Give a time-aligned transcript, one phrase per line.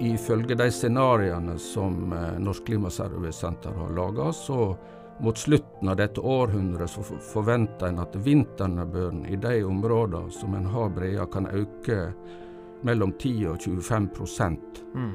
[0.00, 4.76] ifølge de scenarioene som eh, Norsk Klimaservicesenter har laga, så
[5.20, 10.68] mot slutten av dette århundret så forventer en at vinternedbøren i de områdene som en
[10.72, 12.12] har breer, kan øke
[12.80, 14.08] mellom 10 og 25
[14.94, 15.10] mm.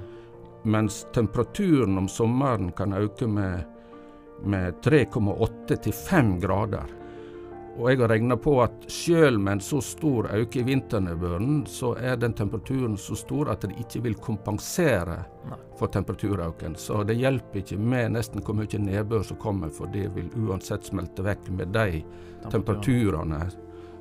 [0.63, 3.63] Mens temperaturen om sommeren kan øke med,
[4.43, 6.85] med 3,8 til 5 grader.
[7.75, 11.91] Og jeg har regna på at selv med en så stor økning i vinternedbøren, så
[11.99, 15.17] er den temperaturen så stor at det ikke vil kompensere
[15.75, 16.77] for temperaturøkningen.
[16.79, 20.87] Så det hjelper ikke med nesten hvor mye nedbør som kommer, for det vil uansett
[20.87, 22.01] smelte vekk med de
[22.51, 23.41] temperaturene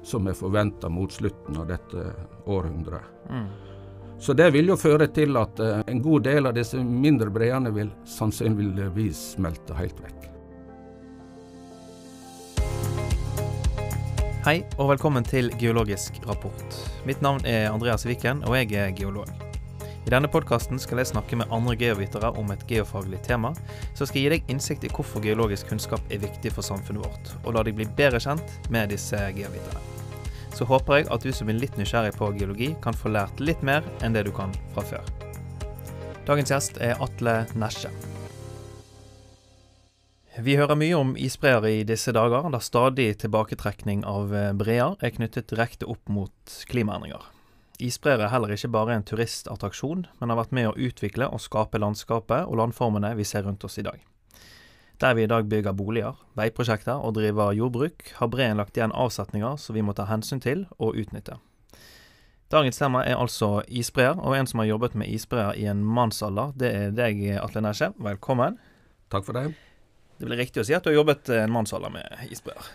[0.05, 2.05] som er forventa mot slutten av dette
[2.47, 3.11] århundret.
[3.31, 3.49] Mm.
[4.19, 7.73] Så det vil jo føre til at uh, en god del av disse mindre breene
[7.75, 10.34] vil sannsynligvis smelte helt vekk.
[14.45, 16.75] Hei og velkommen til Geologisk rapport.
[17.09, 19.31] Mitt navn er Andreas Viken, og jeg er geolog.
[20.05, 23.55] I denne podkasten skal jeg snakke med andre geovitere om et geofaglig tema,
[23.97, 27.57] som skal gi deg innsikt i hvorfor geologisk kunnskap er viktig for samfunnet vårt, og
[27.57, 29.81] la deg bli bedre kjent med disse geoviterne.
[30.53, 33.65] Så håper jeg at du som er litt nysgjerrig på geologi, kan få lært litt
[33.65, 35.15] mer enn det du kan fra før.
[36.29, 37.89] Dagens gjest er Atle Nesje.
[40.35, 45.13] Vi hører mye om isbreer i disse dager, da stadig tilbaketrekning av eh, breer er
[45.15, 47.23] knyttet direkte opp mot klimaendringer.
[47.79, 51.79] Isbreer er heller ikke bare en turistattraksjon, men har vært med å utvikle og skape
[51.79, 54.01] landskapet og landformene vi ser rundt oss i dag.
[54.99, 59.55] Der vi i dag bygger boliger, veiprosjekter og driver jordbruk, har breen lagt igjen avsetninger
[59.63, 61.37] som vi må ta hensyn til og utnytte.
[62.51, 66.59] Dagens tema er altså isbreer, og en som har jobbet med isbreer i en mannsalder,
[66.59, 67.93] det er deg, Atle Nesje.
[68.03, 68.59] Velkommen.
[69.15, 69.55] Takk for det.
[70.19, 72.69] Det blir riktig å si at du har jobbet en mannsalder med isbreer?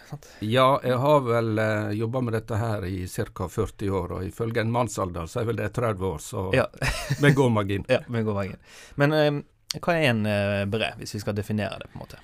[0.44, 3.48] Ja, jeg har vel eh, jobba med dette her i ca.
[3.48, 6.68] 40 år, og ifølge en mannsalder så er vel det 30 år, så ja.
[7.24, 7.88] med god margin.
[7.88, 8.60] Ja, med god margin.
[9.00, 9.32] Men eh,
[9.78, 12.22] hva er en eh, bre, hvis vi skal definere det, på en måte?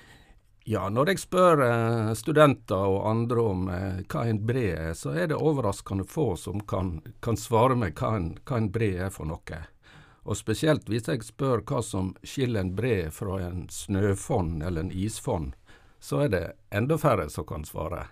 [0.66, 5.12] Ja, når jeg spør eh, studenter og andre om eh, hva en bre er, så
[5.14, 9.12] er det overraskende få som kan, kan svare meg hva en, hva en bre er
[9.14, 9.60] for noe.
[10.26, 14.92] Og spesielt hvis jeg spør hva som skiller en bre fra en snøfonn eller en
[14.92, 15.52] isfonn,
[16.02, 16.44] så er det
[16.74, 18.08] enda færre som kan svare.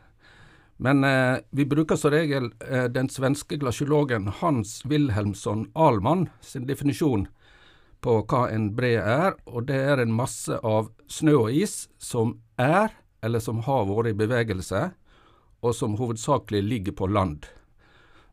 [0.77, 7.29] Men eh, vi bruker som regel eh, den svenske glasjologen Hans Wilhelmsson Ahlmann sin definisjon
[8.05, 12.37] på hva en bre er, og det er en masse av snø og is som
[12.61, 12.91] er,
[13.25, 14.83] eller som har vært i bevegelse,
[15.65, 17.47] og som hovedsakelig ligger på land.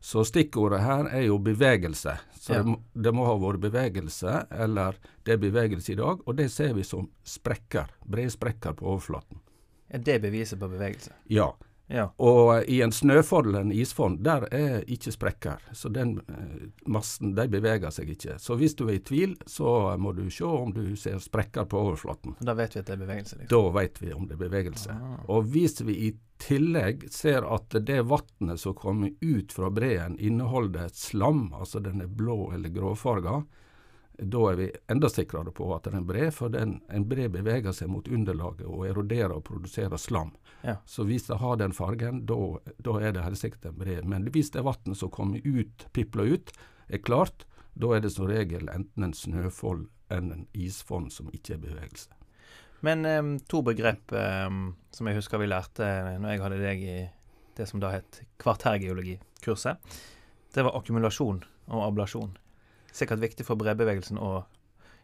[0.02, 2.16] Så stikkordet her er jo bevegelse.
[2.34, 2.58] Så ja.
[2.58, 6.48] det, må, det, må, ha vært bevegelse, eller det er bevegelse i dag, og det
[6.50, 7.92] ser vi som sprekker.
[8.02, 9.38] Brede sprekker på overflaten.
[9.92, 11.14] Er det beviset på bevegelse?
[11.30, 11.52] Ja.
[11.92, 12.06] Ja.
[12.16, 15.62] Og i en snøfonn en isfond, der er ikke sprekker.
[15.76, 18.38] Så den eh, massen, de beveger seg ikke.
[18.40, 21.82] Så hvis du er i tvil, så må du se om du ser sprekker på
[21.90, 22.38] overflaten.
[22.40, 23.40] Da vet vi at det er bevegelse?
[23.42, 23.52] Liksom.
[23.52, 24.96] Da vet vi om det er bevegelse.
[24.96, 25.18] Ah.
[25.28, 30.88] Og hvis vi i tillegg ser at det vannet som kommer ut fra breen inneholder
[30.88, 33.42] et slam, altså den er blå eller gråfarga,
[34.18, 37.28] da er vi enda sikrere på at det er en bre, for den, en bre
[37.32, 40.34] beveger seg mot underlaget og eroderer og produserer slam.
[40.62, 40.76] Ja.
[40.86, 43.98] Så hvis det har den fargen, da er det helt sikkert en bre.
[44.04, 46.52] Men hvis det vannet som kommer ut, pipler ut,
[46.92, 51.56] er klart, da er det som regel enten en snøfold eller en isfond som ikke
[51.56, 52.21] er bevegelse.
[52.82, 55.86] Men um, to begrep um, som jeg husker vi lærte
[56.18, 56.98] når jeg hadde deg i
[57.56, 59.98] det som da het kvartærgeologi-kurset.
[60.52, 62.32] Det var akkumulasjon og ablasjon
[62.92, 64.44] sikkert viktig for bredbevegelsen og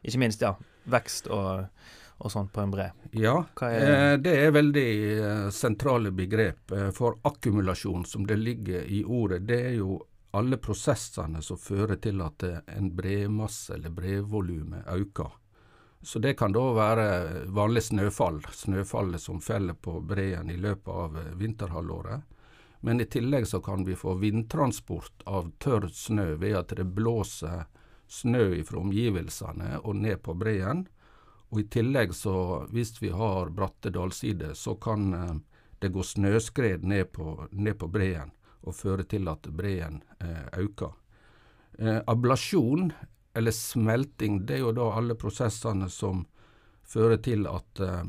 [0.05, 0.53] ikke minst ja,
[0.93, 1.67] vekst og,
[2.19, 2.91] og sånt på en bre.
[3.17, 4.29] Ja, er det?
[4.29, 6.73] det er veldig eh, sentrale begrep.
[6.73, 9.99] Eh, for akkumulasjon, som det ligger i ordet, det er jo
[10.37, 15.35] alle prosessene som fører til at eh, en bremasse eller brevvolumet øker.
[16.03, 17.07] Så det kan da være
[17.51, 22.23] vanlig snøfall, snøfallet som faller på breen i løpet av eh, vinterhalvåret.
[22.81, 27.67] Men i tillegg så kan vi få vindtransport av tørr snø ved at det blåser
[28.07, 30.87] snø fra omgivelsene og ned på breen.
[31.51, 35.37] Og i tillegg så, hvis vi har bratte dalsider, så kan eh,
[35.79, 38.31] det gå snøskred ned på, ned på breen
[38.67, 40.95] og føre til at breen eh, øker.
[41.79, 42.93] Eh, ablasjon,
[43.39, 46.25] eller smelting, det er jo da alle prosessene som
[46.89, 48.05] fører til at, eh,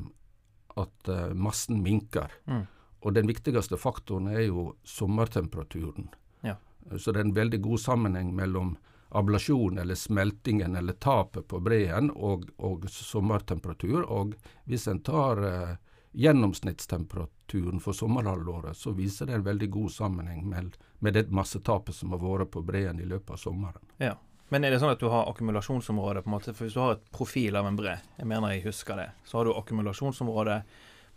[0.82, 2.34] at eh, massen minker.
[2.50, 2.66] Mm.
[3.00, 6.10] Og den viktigste faktoren er jo sommertemperaturen.
[6.42, 6.56] Ja.
[6.98, 8.78] Så det er en veldig god sammenheng mellom
[9.10, 14.04] ablasjon eller smeltingen eller tapet på breen og, og sommertemperatur.
[14.10, 14.34] Og
[14.66, 15.76] hvis en tar eh,
[16.12, 22.16] gjennomsnittstemperaturen for sommerhalvåret, så viser det en veldig god sammenheng med, med det massetapet som
[22.16, 23.94] har vært på breen i løpet av sommeren.
[23.98, 24.16] Ja,
[24.50, 26.92] Men er det sånn at du har akkumulasjonsområde på en måte, for Hvis du har
[26.98, 30.64] et profil av en bre, jeg mener jeg husker det, så har du akkumulasjonsområdet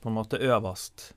[0.02, 1.12] på en måte øverst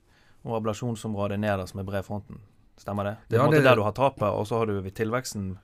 [0.46, 2.38] og ablasjonsområdet nederst med brefronten.
[2.78, 3.16] Stemmer det?
[3.28, 4.90] Det er Ja, på en måte det- der du har tapet, og så har du
[4.90, 5.58] tilveksten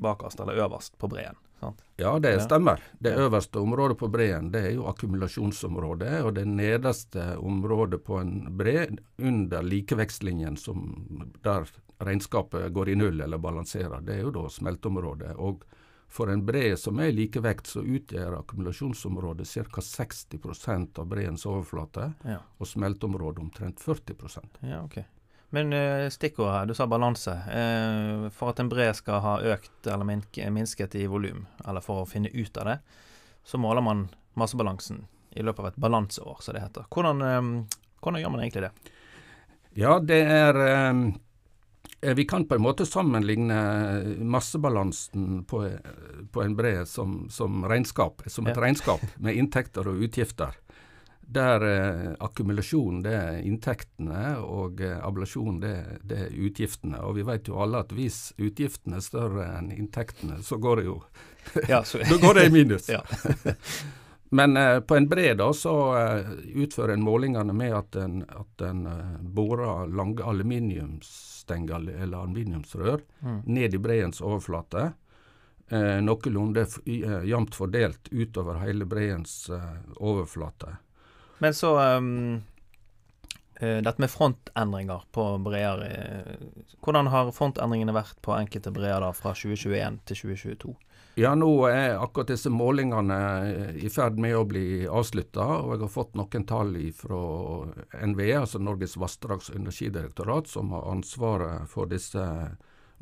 [0.00, 1.36] bakerst eller øverst på breen.
[1.60, 1.82] sant?
[1.98, 2.80] Ja, det stemmer.
[3.02, 8.56] Det øverste området på breen det er jo akkumulasjonsområdet, og det nederste området på en
[8.56, 8.86] bre
[9.18, 11.66] under likevekstlinjen som der
[12.00, 15.34] regnskapet går i null eller balanserer, det er jo da smelteområdet.
[15.38, 15.62] Og
[16.10, 19.80] for en bre som er i likevekt, så utgjør akkumulasjonsområdet ca.
[19.86, 22.40] 60% av breens overflate, Ja.
[22.58, 24.98] og smelteområdet omtrent 40% Ja, ok.
[25.50, 27.32] Men uh, stikkord her, du sa balanse.
[27.50, 30.22] Eh, for at en bre skal ha økt eller min
[30.54, 32.76] minsket i volum, eller for å finne ut av det,
[33.42, 34.08] så måler man
[34.38, 35.04] massebalansen
[35.34, 36.86] i løpet av et balanseår, som det heter.
[36.90, 38.92] Hvordan, eh, hvordan gjør man egentlig det?
[39.74, 41.12] Ja, det er eh,
[42.00, 43.56] Vi kan på en måte sammenligne
[44.24, 48.62] massebalansen på, eh, på en bre som, som regnskap, som et Ja.
[48.62, 50.56] regnskap med inntekter og utgifter.
[51.30, 57.02] Der eh, akkumulasjon det er inntektene, og eh, ablasjon det, det er utgiftene.
[57.04, 60.84] Og vi vet jo alle at hvis utgiftene er større enn inntektene, så går det
[60.88, 60.96] jo
[61.68, 62.88] Ja, så, Da går det i minus.
[62.88, 63.02] Ja.
[64.32, 66.28] Men eh, på en bre da, så eh,
[66.62, 73.40] utfører en målingene med at en, at en eh, borer lange aluminiumsstenger eller aluminiumsrør mm.
[73.44, 74.92] ned i breens overflate.
[75.68, 80.76] Eh, noenlunde eh, jevnt fordelt utover hele breens eh, overflate.
[81.38, 82.40] Men så um,
[83.60, 85.82] Dette med frontendringer på breer.
[85.84, 90.76] eh, hvordan har frontendringene vært på enkelte breer da fra 2021 til 2022?
[91.20, 95.82] Ja, nå er akkurat disse målingene eh, i ferd med å bli avslutta, og jeg
[95.82, 97.18] har fått noen tall fra
[98.08, 102.24] NVE, altså Norges vassdrags- og energidirektorat, som har ansvaret for disse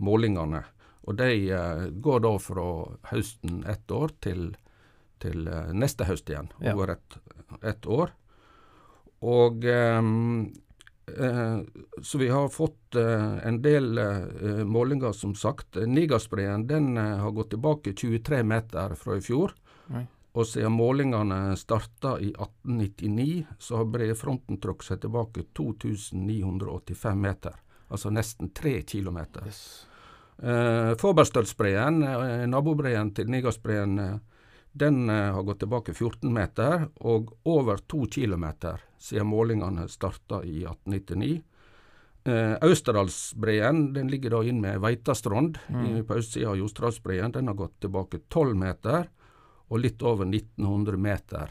[0.03, 0.65] målingene.
[1.06, 2.67] Og de eh, går da fra
[3.12, 4.49] høsten ett år til,
[5.23, 7.20] til eh, neste høst igjen, over ett
[7.62, 8.11] et år.
[9.23, 10.03] Og eh,
[12.02, 15.76] så vi har fått eh, en del eh, målinger, som sagt.
[15.76, 19.55] Nigasbreen den eh, har gått tilbake 23 meter fra i fjor.
[19.93, 20.06] Nei.
[20.38, 27.56] Og siden målingene starta i 1899, så har brefronten trukket seg tilbake 2985 meter.
[27.88, 29.49] Altså nesten tre kilometer.
[29.49, 29.88] Yes.
[30.38, 34.19] Fåberstølsbreen, eh, nabobreen til Nigasbreen, eh,
[34.79, 40.63] den eh, har gått tilbake 14 meter, og over to kilometer siden målingene starta i
[40.65, 41.43] 1899.
[42.29, 46.05] Eh, Austerdalsbreen den ligger da inn med Veitastrond Mm.
[46.07, 47.33] på østsida av Jostedalsbreen.
[47.33, 49.09] Den har gått tilbake 12 meter,
[49.71, 51.51] og litt over 1900 meter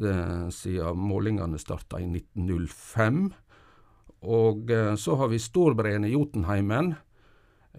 [0.00, 3.32] eh, siden målingene starta i 1905.
[4.22, 6.94] Og eh, så har vi Storbreen i Jotunheimen.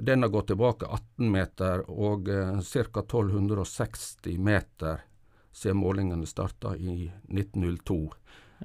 [0.01, 3.01] Den har gått tilbake 18 meter og eh, ca.
[3.03, 5.01] 1260 meter
[5.51, 7.99] siden målingene starta i 1902.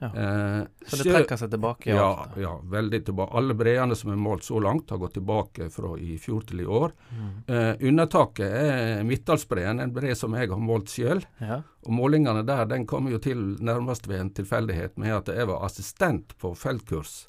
[0.00, 0.06] Ja.
[0.06, 1.90] Eh, Så det trekker seg tilbake?
[1.90, 3.36] ja, alt, ja, veldig tilbake.
[3.38, 6.66] Alle breene som er målt så langt, har gått tilbake fra i fjor til i
[6.66, 6.92] år.
[7.14, 7.28] Mm.
[7.46, 11.22] Eh, unntaket er Midtdalsbreen, en bre som jeg har målt sjøl.
[11.38, 11.60] Ja.
[11.86, 15.64] Og målingene der den kom jo til nærmest ved en tilfeldighet med at jeg var
[15.66, 17.28] assistent på feltkurs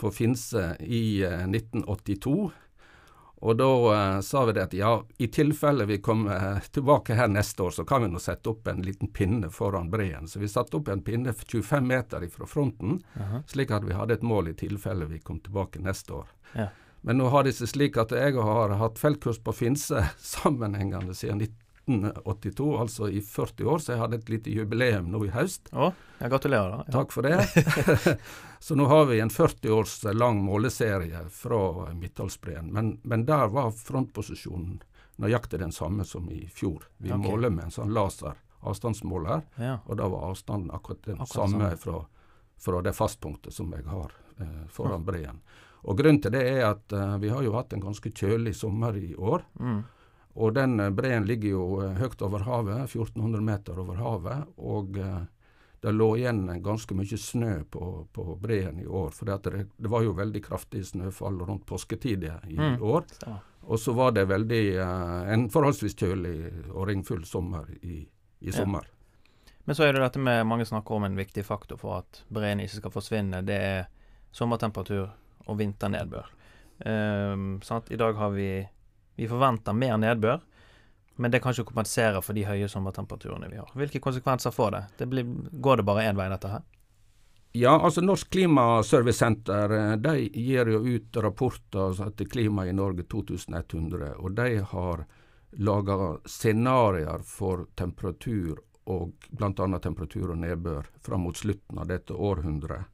[0.00, 2.50] på Finse i eh, 1982.
[3.40, 7.62] Og da eh, sa vi det at ja, i tilfelle vi kommer tilbake her neste
[7.62, 10.28] år, så kan vi nå sette opp en liten pinne foran breen.
[10.28, 13.40] Så vi satte opp en pinne 25 meter fra fronten, Aha.
[13.48, 16.28] slik at vi hadde et mål i tilfelle vi kom tilbake neste år.
[16.52, 16.68] Ja.
[17.00, 21.40] Men nå har det seg slik at jeg har hatt feltkurs på Finse sammenhengende siden
[21.86, 25.70] 1982, altså i 40 år, så jeg hadde et lite jubileum nå i høst.
[25.72, 26.84] Å, jeg gratulerer.
[26.86, 26.92] Ja.
[27.00, 27.40] Takk for det.
[28.66, 32.70] så nå har vi en 40 års lang måleserie fra Midtdalsbreen.
[32.72, 34.78] Men, men der var frontposisjonen
[35.20, 36.86] nøyaktig den samme som i fjor.
[36.96, 37.20] Vi okay.
[37.20, 39.78] måler med en sånn laser avstandsmåler, Ja.
[39.86, 41.76] og da var avstanden akkurat den Akkurat samme samme.
[41.76, 42.04] fra,
[42.58, 45.40] fra det fastpunktet som jeg har eh, foran breen.
[45.82, 48.96] Og Grunnen til det er at eh, vi har jo hatt en ganske kjølig sommer
[48.96, 49.42] i år.
[49.60, 49.84] Mm.
[50.34, 54.44] Og den eh, breen ligger jo eh, høyt over havet, 1400 meter over havet.
[54.58, 55.22] Og eh,
[55.80, 59.10] det lå igjen ganske mye snø på, på breen i år.
[59.16, 62.82] For det, det var jo veldig kraftig snøfall rundt påsketider i Mm.
[62.82, 63.04] år.
[63.62, 66.36] Og så var det veldig eh, en forholdsvis kjølig
[66.74, 68.02] og ringfull sommer i,
[68.40, 68.52] i Ja.
[68.60, 68.86] sommer.
[69.66, 72.60] Men så er det dette med mange snakker om en viktig faktor for at breen
[72.60, 73.42] ikke skal forsvinne.
[73.46, 73.88] Det er
[74.32, 75.10] sommertemperatur
[75.46, 76.26] og vinternedbør.
[76.86, 77.90] Um, sant?
[77.92, 78.66] I dag har vi
[79.20, 80.40] Vi forventer mer nedbør,
[81.20, 83.68] men det kan ikke kompensere for de høye sommertemperaturene vi har.
[83.76, 84.84] Hvilke konsekvenser får det?
[84.96, 86.62] det blir, går det bare én vei, dette her?
[87.52, 93.04] Ja, altså Norsk Klimaservicesenter eh, de gir jo ut rapporter altså, til Klima i Norge
[93.10, 95.04] 2100, og de har
[95.58, 99.80] laga scenarioer for temperatur og bl.a.
[99.82, 102.88] temperatur og nedbør fram mot slutten av dette århundret.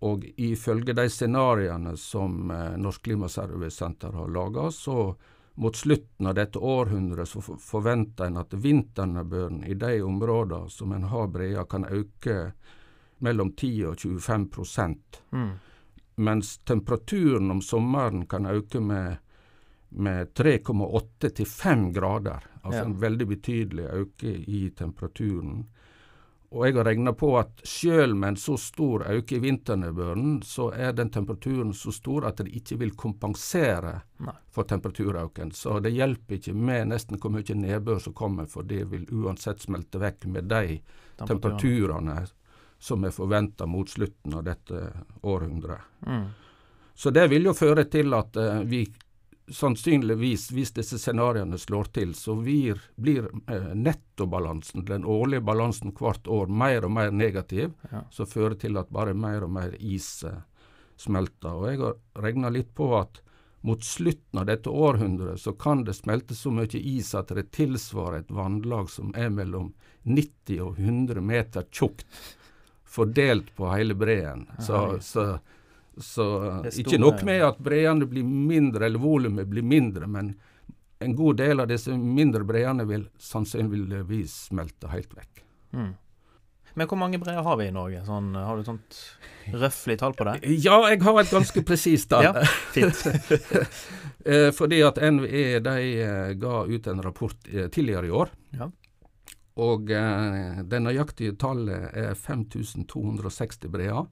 [0.00, 5.14] Og ifølge de scenarioene som eh, Norsk Klimaservicesenter har laga, så
[5.58, 11.08] mot slutten av dette århundret så forventer en at vinternedbøren i de områdene som en
[11.10, 12.52] har breer, kan øke
[13.18, 14.46] mellom 10 og 25
[15.30, 15.50] mm.
[16.14, 19.16] Mens temperaturen om sommeren kan øke med,
[19.88, 22.46] med 3,8 til 5 grader.
[22.62, 22.84] Altså ja.
[22.84, 25.66] en veldig betydelig øke i temperaturen.
[26.48, 30.70] Og jeg har regna på at selv med en så stor øke i vinternedbøren, så
[30.72, 34.32] er den temperaturen så stor at det ikke vil kompensere Nei.
[34.48, 35.52] for temperaturøken.
[35.52, 39.66] Så det hjelper ikke med nesten hvor mye nedbør som kommer, for det vil uansett
[39.66, 40.80] smelte vekk med de
[41.20, 42.22] temperaturene
[42.78, 44.86] som er forventa mot slutten av dette
[45.28, 45.84] århundret.
[46.06, 46.26] Mm.
[46.94, 48.86] Så det vil jo føre til at uh, vi
[49.50, 56.28] sannsynligvis, hvis disse scenarioene slår til, så blir, blir eh, nettobalansen, den årlige balansen hvert
[56.28, 58.04] år, mer og mer negativ, ja.
[58.10, 60.40] som fører til at bare mer og mer is eh,
[60.96, 61.54] smelter.
[61.54, 63.22] Og Jeg har regna litt på at
[63.60, 68.22] mot slutten av dette århundret så kan det smelte så mye is at det tilsvarer
[68.22, 69.72] et vannlag som er mellom
[70.06, 72.06] 90 og 100 meter tjukt,
[72.84, 74.46] fordelt på hele breen.
[74.62, 75.38] Så, så
[76.00, 76.26] så
[76.70, 80.34] ikke nok med at breene blir mindre, eller volumet blir mindre, men
[80.98, 85.42] en god del av disse mindre breene vil sannsynligvis smelte helt vekk.
[85.72, 85.92] Mm.
[86.78, 88.04] Men hvor mange breer har vi i Norge?
[88.06, 88.98] Sånn, har du et sånt
[89.58, 90.36] røftlig tall på det?
[90.62, 92.28] Ja, jeg har et ganske presist tall.
[92.28, 93.04] ja, fint.
[94.28, 98.32] Eh, fordi at NVE de eh, ga ut en rapport eh, tidligere i år.
[98.58, 98.66] Ja.
[99.62, 104.02] Og det nøyaktige tallet er 5260 breer.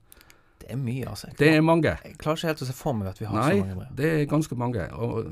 [0.67, 1.29] Det er mye, altså.
[1.39, 1.91] Det er mange.
[2.03, 3.93] Jeg klarer ikke helt å se for meg at vi har Nei, så mange brev.
[3.95, 4.87] det er ganske mange.
[4.99, 5.29] Og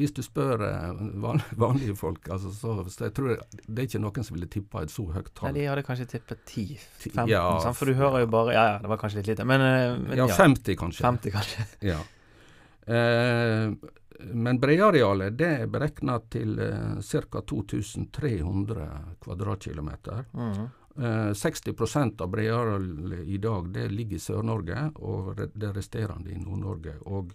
[0.00, 1.04] hvis du spør eh,
[1.64, 4.82] vanlige folk, altså, så, så jeg tror jeg, det er ikke noen som ville tippa
[4.82, 5.52] et så høyt tall.
[5.52, 8.90] Nei, de hadde kanskje tippet 10-15, ja, for du hører jo bare Ja ja, det
[8.90, 11.06] var kanskje litt lite, men, eh, men ja, ja, 50 kanskje.
[11.06, 11.66] 50 kanskje.
[11.92, 12.00] ja.
[12.90, 13.72] Eh,
[14.34, 16.98] men brearealet det er beregna til eh,
[17.30, 17.42] ca.
[17.54, 18.88] 2300
[19.22, 20.24] kvadratkilometer.
[20.34, 20.66] Mm.
[20.98, 26.98] Eh, 60% av brearealet i dag det ligger i Sør-Norge, og det resterende i Nord-Norge.
[27.08, 27.30] Og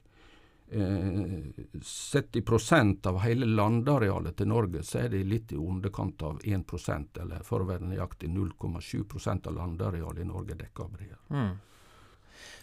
[0.69, 1.47] eh,
[1.81, 7.45] 70% av hele landarealet til Norge, så er det litt i underkant av 1% eller
[7.47, 11.17] for å være nøyaktig 0,7 av landarealet i Norge dekker av breer.
[11.29, 11.55] Mm.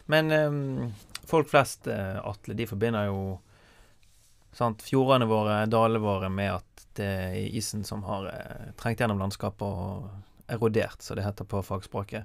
[0.06, 0.92] Men um,
[1.26, 3.40] folk flest, uh, Atle, de forbinder jo
[4.54, 9.18] sant, fjordene våre, dalene våre, med at det er isen som har uh, trengt gjennom
[9.24, 10.06] landskapet og
[10.48, 12.24] erodert, som det heter på fagspråket.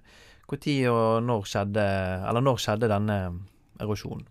[0.49, 1.85] Når og når skjedde,
[2.29, 3.19] eller når skjedde denne
[3.79, 4.25] erosjonen?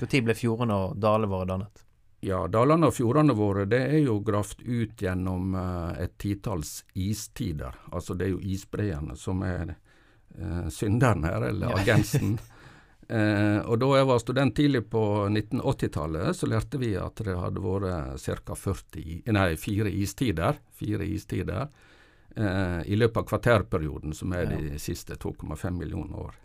[0.00, 1.82] Når ble fjordene og dalene våre dannet?
[2.22, 7.74] Ja, dalene og fjordene våre det er jo gravd ut gjennom uh, et titalls istider.
[7.90, 12.36] Altså det er jo isbreene som er eh, synderen her, eller agensen.
[13.08, 17.64] eh, og da jeg var student tidlig på 1980-tallet, så lærte vi at det hadde
[17.64, 18.54] vært ca.
[18.54, 20.62] 40, nei, fire istider.
[20.78, 21.66] Fire istider
[22.36, 26.38] eh, i løpet av kvarterperioden, som er de siste 2,5 millioner år.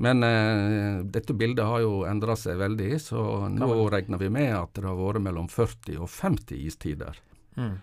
[0.00, 3.22] Men eh, dette bildet har jo endra seg veldig, så
[3.52, 7.18] nå regner vi med at det har vært mellom 40 og 50 istider.
[7.60, 7.74] Mm.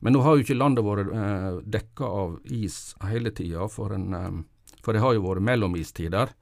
[0.00, 4.30] Men nå har jo ikke landet vært eh, dekka av is hele tida, for, eh,
[4.80, 6.32] for, det har jo vært mellomistider.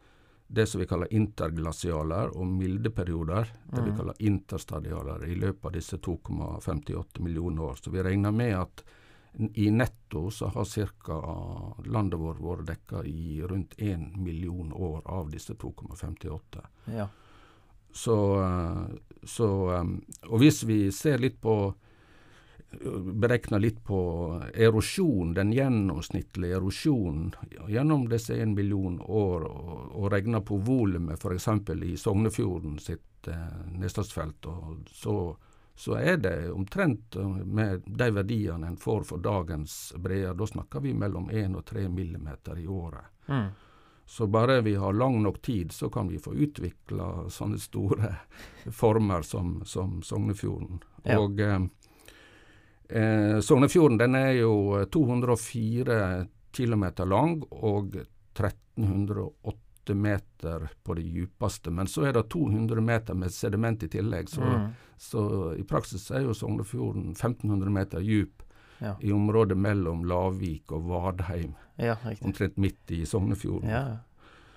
[0.49, 3.50] Det som vi kaller interglasialer og mildeperioder.
[3.69, 3.99] Det vi mm.
[3.99, 7.76] kaller interstadialer i løpet av disse 2,58 millioner år.
[7.83, 8.81] Så vi regner med at
[9.38, 11.18] i netto så har cirka
[11.87, 16.64] landet vårt vært dekka i rundt 1 million år av disse 2,58.
[16.97, 17.09] Ja.
[17.92, 18.16] Så,
[19.23, 19.49] så,
[20.28, 21.59] Og hvis vi ser litt på
[23.00, 23.99] beregner litt på
[24.54, 27.30] erosjon, den gjennomsnittlige erosjonen
[27.68, 31.49] gjennom disse en million år, og, og regner på volumet f.eks.
[31.88, 34.50] i Sognefjorden sitt eh, nedslagsfelt,
[34.92, 35.14] så
[35.79, 40.35] så er det omtrent eh, med de verdiene en får for dagens breer.
[40.35, 43.07] Da snakker vi mellom 1 og 3 millimeter i året.
[43.29, 43.45] Mm.
[44.07, 48.11] Så bare vi har lang nok tid, så kan vi få utvikla sånne store
[48.81, 50.83] former som, som Sognefjorden.
[51.05, 51.21] Ja.
[51.23, 51.61] Og eh,
[52.89, 56.27] eh, Sognefjorden den er jo 204
[56.59, 58.03] km lang og
[59.95, 61.71] 1308 meter på det djupeste.
[61.71, 64.66] Men så er det 200 meter med sediment i tillegg, så, mm.
[64.97, 68.42] så i praksis er jo Sognefjorden 1500 meter djup
[68.78, 68.97] ja.
[69.00, 71.54] i området mellom Lavik og Vadheim.
[71.76, 73.71] Ja, omtrent midt i Sognefjorden.
[73.71, 73.85] Ja.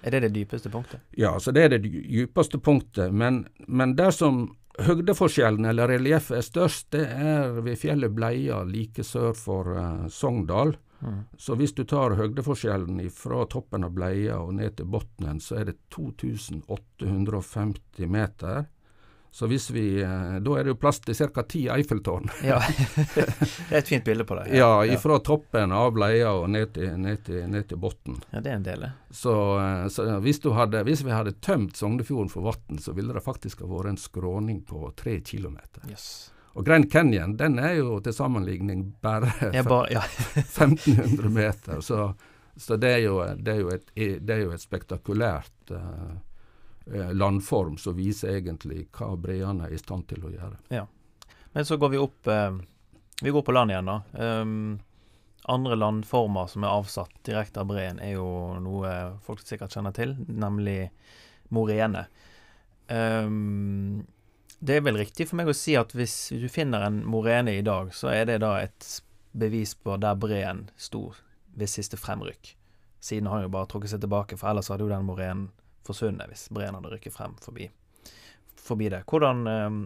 [0.02, 1.02] Er det det dypeste punktet?
[1.14, 3.14] Ja, så det er det dypeste punktet.
[3.14, 4.48] Men, men der som
[4.82, 10.74] høgdeforskjellen, eller relieffet, er størst, det er ved fjellet Bleia like sør for uh, Sogndal.
[11.02, 11.24] Mm.
[11.38, 15.66] Så hvis du tar høgdeforskjellen fra toppen av Bleia og ned til bunnen, så er
[15.72, 18.66] det 2850 meter.
[19.34, 21.44] Så hvis vi, eh, Da er det jo plass til ca.
[21.44, 22.28] ti Eiffeltårn.
[22.44, 22.60] ja,
[23.16, 24.50] Det er et fint bilde på det.
[24.58, 28.20] Ja, ja fra toppen av Bleia og ned til, ned til, ned til bunnen.
[28.32, 32.30] Ja, det er en del, Så, eh, så hvis, hadde, hvis, vi hadde tømt Sognefjorden
[32.30, 35.88] for vann, så ville det faktisk ha vært en skråning på tre kilometer.
[35.90, 36.34] Yes.
[36.54, 39.32] Og Grand Canyon den er jo til sammenligning bare,
[39.70, 40.04] ba, ja.
[40.36, 41.82] 1500 meter.
[41.82, 42.14] Så,
[42.56, 46.18] så det, er jo, det, er et, det, er jo, et, spektakulært uh,
[47.16, 50.58] landform som viser egentlig hva breene er i stand til å gjøre.
[50.74, 50.86] Ja.
[51.52, 52.54] Men så går vi opp eh,
[53.22, 53.98] Vi går på land igjen, da.
[54.16, 54.80] Um,
[55.52, 58.28] andre landformer som er avsatt direkte av breen, er jo
[58.62, 58.92] noe
[59.26, 60.92] folk sikkert kjenner til, nemlig
[61.52, 62.06] morene.
[62.88, 64.06] Um,
[64.62, 67.64] det er vel riktig for meg å si at hvis du finner en morene i
[67.66, 68.86] dag, så er det da et
[69.34, 71.08] bevis på der breen sto
[71.58, 72.54] ved siste fremrykk.
[73.02, 75.48] Siden har han jo bare trukket seg tilbake, for ellers hadde jo den morenen
[75.88, 77.72] forsvunnet hvis breen hadde rykket frem forbi,
[78.62, 79.02] forbi det.
[79.10, 79.80] Hvordan, eh,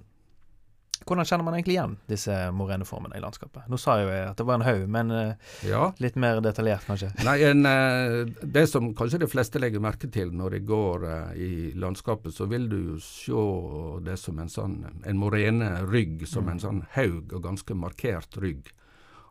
[1.03, 3.67] hvordan, kjenner man egentlig igjen disse moreneformene i landskapet?
[3.71, 5.89] Nå sa jo jeg at det var en haug, men eh, ja.
[6.03, 7.11] litt mer detaljert, kanskje?
[7.27, 11.35] Nei, en, eh, Det som kanskje de fleste legger merke til når de går eh,
[11.35, 13.45] i landskapet, så vil du jo se
[14.05, 16.51] det som en sånn en morenerygg, som mm.
[16.53, 18.71] en sånn haug og ganske markert rygg.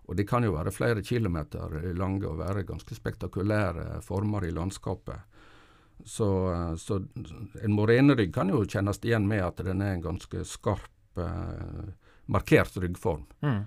[0.05, 5.31] Og de kan jo være flere kilometer lange og være ganske spektakulære former i landskapet.
[6.05, 6.27] Så,
[6.79, 6.99] så
[7.63, 11.87] en morenerygg kan jo kjennes igjen med at den er en ganske skarp, eh,
[12.27, 13.27] markert ryggform.
[13.43, 13.63] Mm.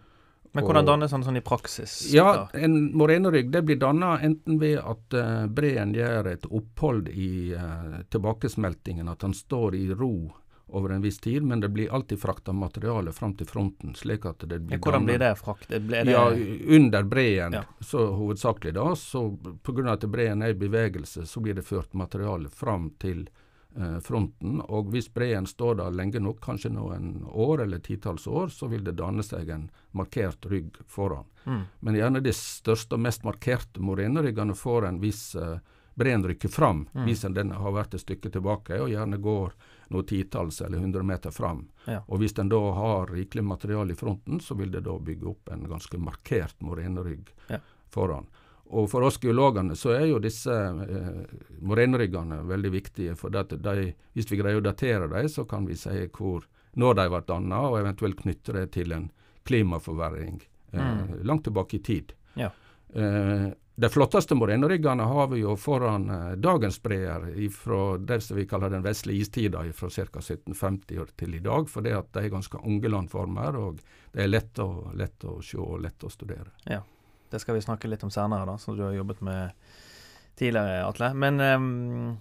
[0.51, 1.99] Men hvordan dannes den sånn i praksis?
[2.13, 7.53] Ja, En morenerygg det blir dannet enten ved at uh, breen gjør et opphold i
[7.53, 10.31] uh, tilbakesmeltingen, at den står i ro
[10.67, 13.93] over en viss tid, men det blir alltid frakta materiale fram til fronten.
[13.95, 15.69] slik at det blir ja, Hvordan blir det frakt?
[15.69, 16.11] Blir det...
[16.11, 16.25] Ja,
[16.75, 17.63] Under breen, ja.
[17.79, 18.95] så hovedsakelig da.
[18.95, 19.29] så
[19.63, 19.91] Pga.
[19.93, 23.45] at breen er i bevegelse, så blir det ført materiale fram til eh,
[24.03, 24.61] fronten.
[24.61, 28.83] Og hvis breen står der lenge nok, kanskje noen år eller titalls år, så vil
[28.83, 31.27] det danne seg en markert rygg foran.
[31.45, 31.63] Mm.
[31.79, 35.59] Men gjerne de største og mest markerte moreneryggene får en viss eh,
[35.97, 37.03] breen rykker fram, mm.
[37.05, 39.53] hvis den har vært et stykke tilbake, og gjerne går
[39.89, 41.63] noen titalls eller hundre meter fram.
[41.85, 42.03] Ja.
[42.07, 45.49] Og Hvis den da har rikelig materiale i fronten, så vil det da bygge opp
[45.49, 47.57] en ganske markert morenerygg ja.
[47.89, 48.27] foran.
[48.69, 51.21] Og For oss geologene så er jo disse eh,
[51.63, 53.15] moreneryggene veldig viktige.
[53.15, 56.43] for de, Hvis vi greier å datere dem, så kan vi si hvor,
[56.75, 59.09] når de ble dannet, og eventuelt knytte det til en
[59.47, 61.23] klimaforverring eh, mm.
[61.23, 62.13] langt tilbake i tid.
[62.33, 62.51] Ja.
[62.93, 63.47] Eh,
[63.79, 68.73] de flotteste moreneryggene har vi jo foran eh, dagens breer fra det som vi kaller
[68.73, 70.19] den vesle istida fra ca.
[70.19, 71.69] 1750 til i dag.
[71.69, 73.79] For det at de er ganske unge landformer, og
[74.11, 76.55] det er lett å, lett å se og lett å studere.
[76.65, 76.81] Ja,
[77.29, 79.67] Det skal vi snakke litt om senere, da, som du har jobbet med
[80.37, 81.11] tidligere, Atle.
[81.17, 82.17] Men um,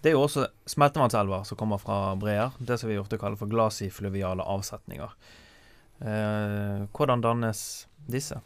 [0.00, 2.56] det er jo også smeltevannselver som kommer fra breer.
[2.58, 5.14] Det som vi ofte kaller for glasifluviale avsetninger.
[6.02, 7.62] Uh, hvordan dannes
[8.10, 8.40] disse?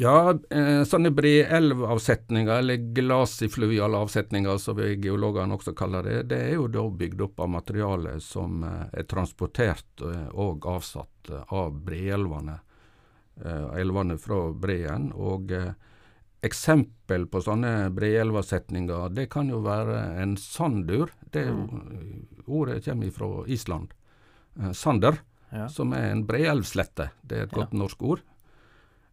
[0.00, 6.54] Ja, eh, sånne breelvavsetninger, eller glasifluviale avsetninger som vi geologene også kaller det, det er
[6.54, 11.74] jo da bygd opp av materiale som eh, er transportert eh, og avsatt eh, av
[11.84, 12.69] breelvene, eh,
[13.78, 15.12] elvene fra breen.
[15.14, 15.72] og eh,
[16.40, 21.10] Eksempel på sånne breelvasetninger, det kan jo være en sandur.
[21.28, 22.46] Det mm.
[22.48, 23.92] Ordet kommer fra Island.
[24.72, 25.20] sander,
[25.52, 25.68] ja.
[25.68, 27.10] som er en breelvslette.
[27.22, 28.24] Det er et godt norsk ord.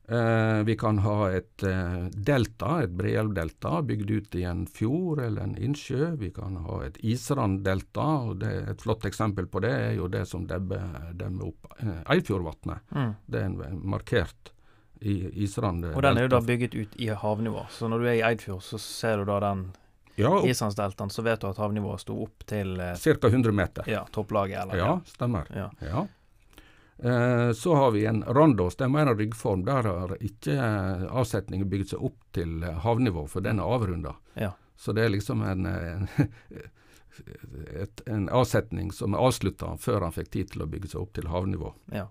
[0.09, 5.43] Eh, vi kan ha et eh, delta, et breelvdelta, bygd ut i en fjord eller
[5.43, 6.13] en innsjø.
[6.15, 10.23] Vi kan ha et isranddelta, og det, et flott eksempel på det er jo det
[10.29, 12.85] som demmer, demmer opp eh, Eidfjordvatnet.
[12.95, 13.11] Mm.
[13.25, 14.53] Det er en markert
[15.03, 15.89] i isrand.
[15.91, 18.63] Og den er jo da bygget ut i havnivå, så når du er i Eidfjord,
[18.63, 19.67] så ser du da den
[20.17, 23.27] ja, islandsdeltaen, så vet du at havnivået sto opp til eh, Ca.
[23.27, 23.91] 100 meter.
[23.91, 24.79] Ja, topplaget, eller?
[24.79, 25.51] Ja, stemmer.
[25.53, 25.67] Ja.
[25.83, 26.07] ja.
[26.97, 29.65] Eh, så har vi en randås, det er mer en ryggform.
[29.65, 34.15] Der har ikke eh, avsetningen bygd seg opp til eh, havnivå, for den er avrunda.
[34.33, 34.53] Ja.
[34.77, 36.07] Så det er liksom en, en,
[37.83, 41.13] et, en avsetning som er avslutta før han fikk tid til å bygge seg opp
[41.17, 41.73] til havnivå.
[41.93, 42.07] Ja.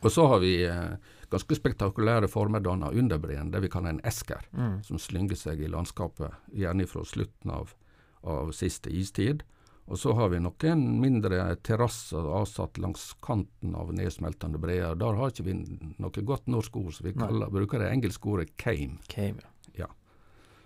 [0.00, 0.96] Og så har vi eh,
[1.32, 4.82] ganske spektakulære former danna under breen, det vi kaller en esker, mm.
[4.88, 7.74] som slynger seg i landskapet, gjerne fra slutten av,
[8.24, 9.44] av siste istid.
[9.90, 14.94] Og så har vi noen mindre terrasser avsatt langs kanten av nedsmeltende breer.
[14.94, 15.56] Der har ikke vi
[15.98, 19.00] noe godt norsk ord, så vi kaller, bruker det engelske ordet came.
[19.10, 19.42] came
[19.74, 19.88] ja.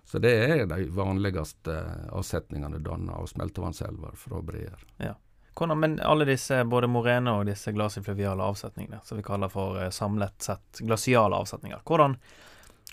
[0.04, 1.78] Så det er de vanligste
[2.12, 4.84] avsetningene dannet av smeltevannselver fra breer.
[5.00, 5.14] Ja.
[5.54, 9.92] Hvordan, men alle disse, både morene og disse glasifluviale avsetningene, som vi kaller for eh,
[9.94, 12.16] samlet sett glasiale avsetninger, hvordan,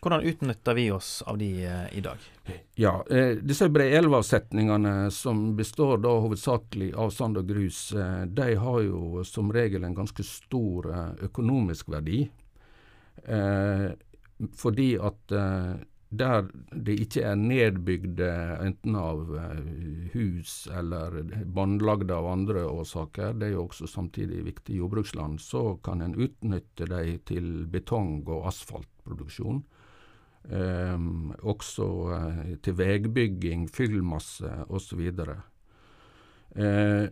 [0.01, 2.17] hvordan utnytter vi oss av de eh, i dag?
[2.75, 8.81] Ja, eh, disse breelvavsetningene som består da hovedsakelig av sand og grus, eh, de har
[8.81, 12.23] jo som regel en ganske stor eh, økonomisk verdi.
[13.25, 13.91] Eh,
[14.57, 15.33] fordi at
[16.11, 19.29] der det ikke er nedbygd enten av
[20.15, 26.01] hus eller båndlagde av andre årsaker, det er jo også samtidig viktig jordbruksland, så kan
[26.01, 29.61] en utnytte de til betong- og asfaltproduksjon.
[30.41, 35.01] Um, også uh, til veibygging, fyllmasse osv.
[36.57, 37.05] Uh,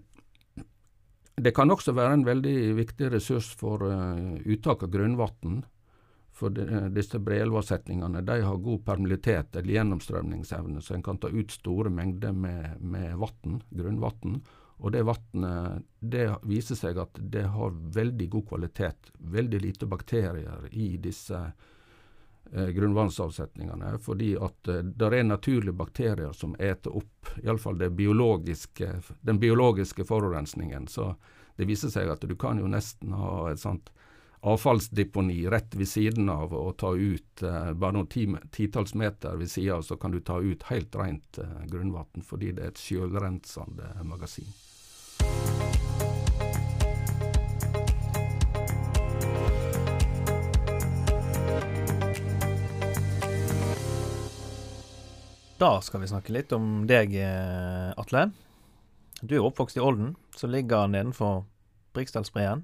[1.39, 5.61] det kan også være en veldig viktig ressurs for uh, uttak av grunnvann.
[6.39, 11.27] For de, eh, disse breelvasetningene de har god permilitet eller gjennomstrømningsevne, så en kan ta
[11.27, 14.37] ut store mengder med, med vatten, grunnvann.
[14.79, 19.11] Og det vannet det viser seg at det har veldig god kvalitet.
[19.19, 21.41] Veldig lite bakterier i disse
[22.53, 23.97] eh, grunnvannsavsetningene.
[24.03, 30.87] Fordi at eh, det er naturlige bakterier som eter opp iallfall biologiske, den biologiske forurensningen.
[30.87, 31.13] Så
[31.55, 33.91] det viser seg at du kan jo nesten ha et sånt
[34.41, 39.51] avfallsdeponi rett ved siden av og ta ut eh, bare noen ti, titalls meter ved
[39.51, 43.91] sida, så kan du ta ut helt rent eh, grunnvann fordi det er et sjølrensende
[44.07, 44.47] magasin.
[55.59, 58.29] Da skal vi snakke litt om deg, eh, Atle.
[59.19, 61.43] Du er oppvokst i Olden, som ligger nedenfor
[61.93, 62.63] Briksdalsbreen.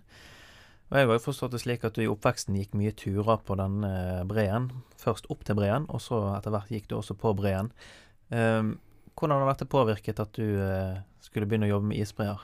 [0.89, 3.57] Og Jeg har jo forstått det slik at du i oppveksten gikk mye turer på
[3.59, 4.69] denne breen.
[4.95, 7.73] Først opp til breen, og så etter hvert gikk du også på breen.
[8.29, 8.79] Um,
[9.19, 12.39] hvordan har dette påvirket at du uh, skulle begynne å jobbe med isbreer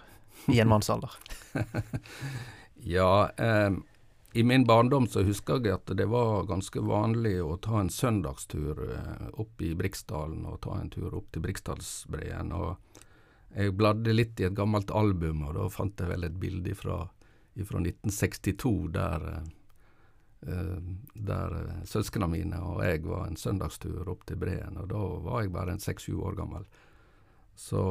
[0.52, 1.16] i en mannsalder?
[2.98, 3.86] ja, um,
[4.34, 8.80] i min barndom så husker jeg at det var ganske vanlig å ta en søndagstur
[8.80, 12.54] uh, opp i Briksdalen og ta en tur opp til Briksdalsbreen.
[12.56, 13.02] og
[13.52, 17.04] Jeg bladde litt i et gammelt album, og da fant jeg vel et bilde fra
[17.68, 19.26] fra 1962, der,
[20.48, 20.78] uh,
[21.14, 24.80] der uh, søsknene mine og jeg var en søndagstur opp til Breen.
[24.80, 26.64] og Da var jeg bare en seks-sju år gammel.
[27.52, 27.84] Så,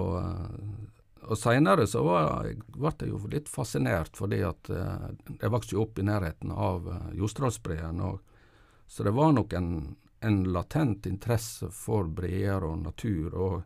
[1.29, 5.99] og Seinere så ble jeg jo litt fascinert, fordi at uh, jeg vokste jo opp
[6.01, 8.01] i nærheten av uh, Jostedalsbreen.
[8.91, 9.73] Så det var nok en,
[10.21, 13.35] en latent interesse for breer og natur.
[13.35, 13.61] og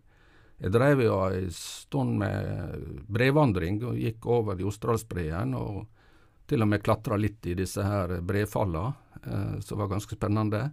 [0.64, 5.54] jeg drev jo ei stund med brevandring og gikk over Jostedalsbreen.
[5.58, 5.82] Og
[6.48, 8.86] til og med klatra litt i disse her brefalla,
[9.24, 10.68] eh, som var ganske spennende.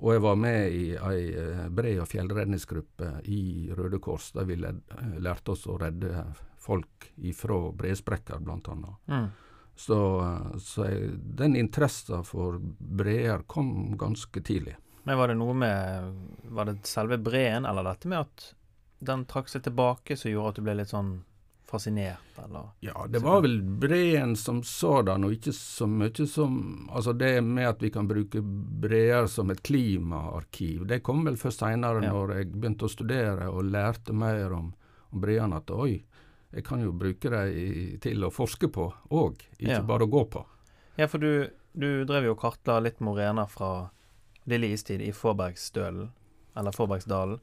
[0.00, 3.42] Og jeg var med i ei eh, og fjellredningsgruppe i
[3.76, 6.24] Røde Kors, der vi lærte oss å redde
[6.60, 8.88] folk ifra bresprekker, annet.
[9.12, 9.28] Mm.
[9.76, 9.98] Så,
[10.60, 14.76] så jeg, den interessen for breer kom ganske tidlig.
[15.08, 16.16] Men var det noe med
[16.52, 18.50] Var det selve breen, eller dette med at
[19.00, 21.14] den trakk seg tilbake som gjorde at du ble litt sånn
[21.70, 22.70] fascinert, eller?
[22.80, 27.68] Ja, det var vel breen som sådan, og ikke så mye som Altså det med
[27.68, 28.42] at vi kan bruke
[28.82, 32.12] breer som et klimaarkiv, det kom vel først seinere, ja.
[32.12, 34.72] når jeg begynte å studere og lærte mer om,
[35.10, 36.02] om breene, at oi,
[36.50, 39.86] jeg kan jo bruke dem til å forske på òg, ikke ja.
[39.86, 40.44] bare å gå på.
[40.98, 43.90] Ja, for du, du drev jo og kartla litt morener fra
[44.50, 46.10] lille istid i Fåbergsdølen,
[46.58, 47.38] eller Fåbergsdalen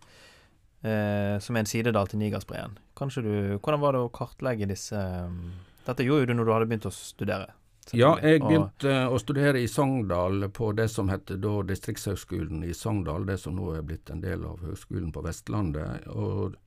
[0.88, 2.78] eh, som er en sidedal til Nigersbreen.
[2.97, 5.52] Hvordan var det å kartlegge disse um,
[5.88, 7.52] Dette gjorde du når du hadde begynt å studere?
[7.95, 12.73] Ja, jeg begynte og, å studere i Sogndal på det som heter da Distriktshøgskolen i
[12.76, 16.08] Sogndal, det som nå er blitt en del av Høgskolen på Vestlandet.
[16.12, 16.58] og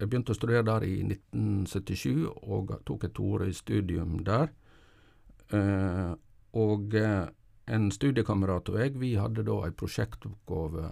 [0.00, 4.48] Jeg begynte å studere der i 1977 og tok et toårig studium der.
[5.52, 6.14] Eh,
[6.56, 7.26] og eh,
[7.70, 10.86] en studiekamerat og jeg, vi hadde da en prosjektoppgave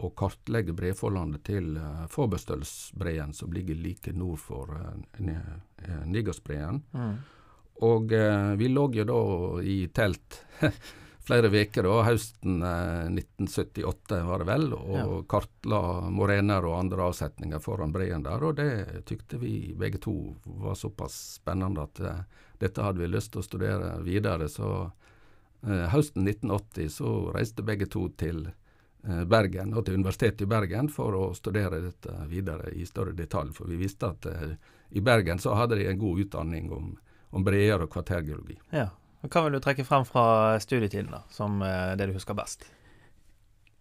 [0.00, 6.80] å kartlegge breforlandet til uh, Fåbøstølsbreen, som ligger like nord for uh, Nigersbreen.
[6.92, 7.12] Mm.
[7.88, 9.20] Og uh, vi lå jo da
[9.60, 10.40] i telt
[11.28, 15.08] flere uker, da, høsten uh, 1978 var det vel, og ja.
[15.34, 18.46] kartla morener og andre avsetninger foran breen der.
[18.46, 22.00] Og det tykte vi begge to var såpass spennende at
[22.60, 24.48] dette hadde vi lyst til å studere videre.
[24.48, 24.90] Så
[25.92, 28.59] høsten 1980 så reiste begge to til Eh,
[29.26, 33.52] Bergen og til Universitetet i Bergen for å studere dette videre i større detalj.
[33.56, 34.50] For vi visste at uh,
[34.90, 36.90] i Bergen så hadde de en god utdanning om,
[37.30, 38.58] om og kvartergeologi.
[38.70, 38.90] Ja.
[39.20, 42.64] Hva vil du trekke frem fra studietiden da, som uh, det du husker best?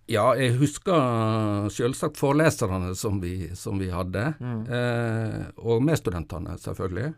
[0.10, 4.64] Ja, jeg husker selvsagt foreleserne som vi, som vi hadde, Mm.
[4.66, 7.14] eh, og medstudentene, selvfølgelig.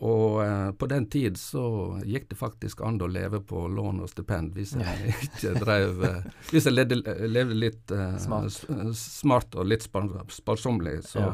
[0.00, 4.08] Og eh, på den tid så gikk det faktisk an å leve på lån og
[4.12, 8.60] stipend hvis jeg ikke drev eh, Hvis jeg levde, levde litt eh, Smart.
[8.94, 11.32] smart og litt spar, sparsommelig, så Ja.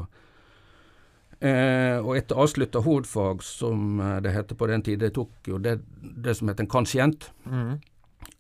[1.40, 5.58] eh, Og etter avslutta hovedfag, som eh, det heter på den tid, det tok jo
[5.58, 7.80] det, det som het en kanskjent Mm.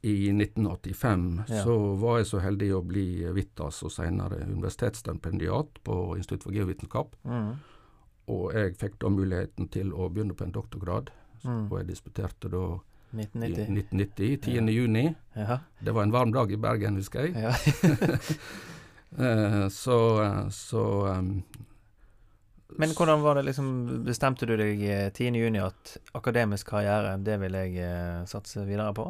[0.02, 1.62] i 1985 Ja.
[1.64, 7.14] så var jeg så heldig å bli Vitas og senere universitetsstipendiat på Institutt for geovitenskap.
[7.24, 7.54] Mm.
[8.32, 11.10] Og jeg fikk da muligheten til å begynne på en doktorgrad.
[11.44, 11.66] Mm.
[11.68, 12.64] Og jeg disputerte da
[13.14, 13.68] i 1990.
[13.68, 14.72] 1990, 10.
[14.74, 15.04] juni.
[15.38, 15.58] Ja.
[15.78, 17.36] Det var en varm dag i Bergen, husker jeg.
[17.36, 17.54] ja.
[19.14, 21.44] Eh, så eh, så um,
[22.74, 23.68] Men hvordan var det liksom
[24.02, 25.36] Bestemte du deg eh, 10.
[25.38, 29.06] juni at akademisk karriere, det vil jeg uh, satse videre på?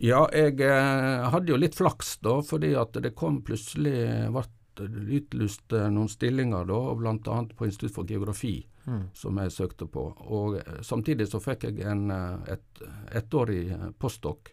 [0.00, 4.46] Ja, jeg eh, hadde jo litt flaks da, fordi at det kom plutselig ble
[4.80, 7.38] utlyst noen stillinger da, bl.a.
[7.56, 9.02] på Institutt for geografi, Mm.
[9.14, 10.02] som jeg søkte på.
[10.26, 12.80] Og eh, samtidig så fikk jeg en eh, et
[13.14, 14.48] ettårig eh, postdoc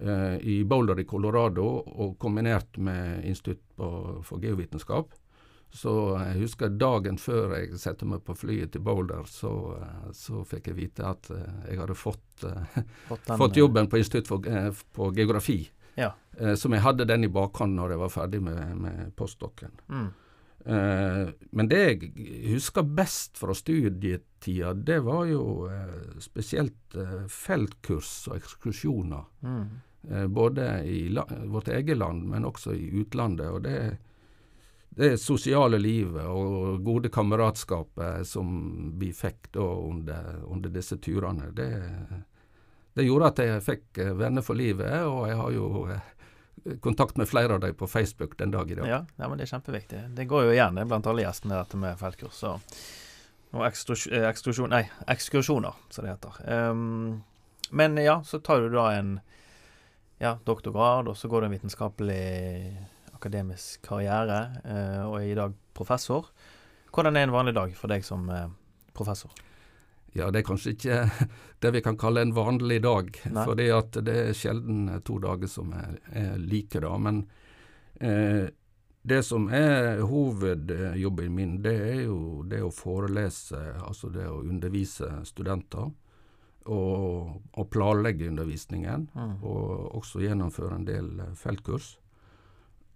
[0.00, 3.90] eh, i Boulder i Colorado, og kombinert med Institutt på,
[4.24, 5.12] for geovitenskap.
[5.72, 9.52] Så jeg husker dagen før jeg satte meg på flyet til Boulder, så,
[10.12, 11.28] så fikk jeg vite at
[11.68, 12.46] jeg hadde fått
[13.08, 14.40] Fått, den, fått jobben på Institutt for,
[14.96, 15.62] på geografi.
[15.94, 16.12] Ja.
[16.38, 19.74] Eh, som jeg hadde den i bakhånd når jeg var ferdig med, med postdokken.
[19.88, 20.10] Mm.
[20.64, 22.12] Eh, men det jeg
[22.52, 29.26] husker best fra studietida, det var jo eh, spesielt eh, feltkurs og ekskursjoner.
[29.42, 29.66] Mm.
[30.10, 33.50] Eh, både i vårt eget land, men også i utlandet.
[33.50, 33.96] Og det,
[34.88, 41.70] det sosiale livet og gode kameratskapet som vi fikk da under, under disse turene, det,
[42.94, 44.92] det gjorde at jeg fikk eh, venner for livet.
[45.08, 48.78] Og jeg har jo eh, kontakt med flere av dem på Facebook den dag i
[48.78, 48.88] dag.
[48.88, 50.02] Ja, ja, men det er kjempeviktig.
[50.16, 52.78] Det går jo igjen er blant alle gjestene, dette med feltkurs og,
[53.56, 56.40] og eh, ekstrusjon, nei, ekskursjoner, som det heter.
[56.46, 57.22] Um,
[57.72, 59.14] men ja, så tar du da en
[60.20, 62.24] ja, doktorgrad, og så går du en vitenskapelig
[63.16, 64.38] akademisk karriere,
[65.06, 66.28] og er i dag professor.
[66.92, 68.28] Hvordan er en vanlig dag for deg som
[68.94, 69.32] professor?
[70.12, 70.96] Ja, det er kanskje ikke
[71.64, 73.14] det vi kan kalle en vanlig dag,
[73.46, 76.92] For det er sjelden eh, to dager som er, er like, da.
[76.98, 77.22] Men
[78.00, 78.50] eh,
[79.02, 85.08] det som er hovedjobben min, det er jo det å forelese, altså det å undervise
[85.26, 85.90] studenter.
[86.70, 89.32] Og, og planlegge undervisningen, Mm.
[89.42, 91.96] og også gjennomføre en del eh, feltkurs.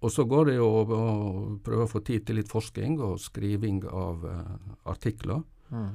[0.04, 3.16] Og så går det jo å, å prøve å få tid til litt forskning og
[3.18, 4.44] skriving av uh,
[4.92, 5.40] artikler.
[5.72, 5.88] Mm.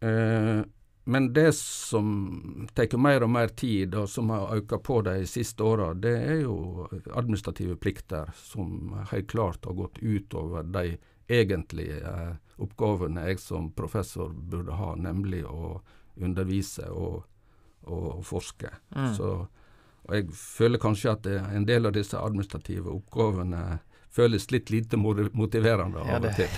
[0.00, 0.60] Eh,
[1.08, 5.64] men det som tar mer og mer tid, og som har økt på de siste
[5.64, 6.84] åra, det er jo
[7.16, 14.32] administrative plikter som helt klart har gått utover de egentlige eh, oppgavene jeg som professor
[14.32, 15.78] burde ha, nemlig å
[16.20, 17.22] undervise og,
[17.88, 18.68] og forske.
[18.92, 19.12] Mm.
[19.16, 19.32] Så,
[20.04, 23.78] og jeg føler kanskje at en del av disse administrative oppgavene
[24.12, 26.52] føles litt lite motiverende av og til.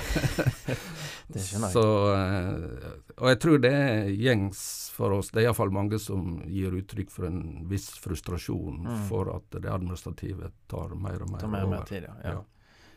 [1.30, 1.74] Det skjønner jeg.
[1.74, 4.62] Så, eh, og jeg tror det er gjengs
[4.94, 5.30] for oss.
[5.30, 9.04] Det er iallfall mange som gir uttrykk for en viss frustrasjon Mm.
[9.08, 12.14] for at det administrative tar mer og mer, tar mer og mer tid, ja.
[12.32, 12.40] ja.